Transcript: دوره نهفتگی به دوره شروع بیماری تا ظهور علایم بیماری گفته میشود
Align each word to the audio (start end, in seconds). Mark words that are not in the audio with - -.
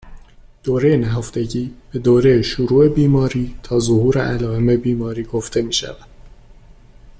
دوره 0.63 0.97
نهفتگی 0.97 1.73
به 1.91 1.99
دوره 1.99 2.41
شروع 2.41 2.87
بیماری 2.89 3.59
تا 3.63 3.79
ظهور 3.79 4.17
علایم 4.21 4.77
بیماری 4.81 5.23
گفته 5.23 5.61
میشود 5.61 5.97